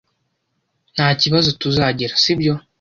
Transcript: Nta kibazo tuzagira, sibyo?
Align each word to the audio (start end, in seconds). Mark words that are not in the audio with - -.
Nta 0.93 1.07
kibazo 1.21 1.49
tuzagira, 1.61 2.13
sibyo? 2.23 2.53